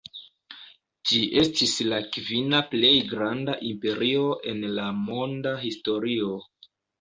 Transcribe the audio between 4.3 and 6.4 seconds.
en la monda historio.